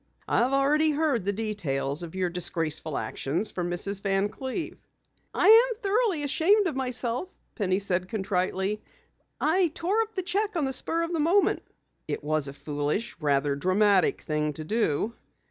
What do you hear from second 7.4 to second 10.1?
Penny said contritely. "I tore